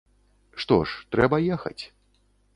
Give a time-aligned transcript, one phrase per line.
[0.63, 1.79] Што ж, трэба ехаць.